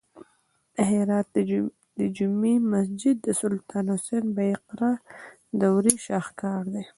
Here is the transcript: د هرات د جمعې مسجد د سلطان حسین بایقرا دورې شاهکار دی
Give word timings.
د 0.75 0.77
هرات 0.89 1.27
د 1.97 1.99
جمعې 2.17 2.55
مسجد 2.73 3.15
د 3.23 3.27
سلطان 3.41 3.85
حسین 3.93 4.25
بایقرا 4.37 4.93
دورې 5.61 5.95
شاهکار 6.07 6.63
دی 6.73 6.83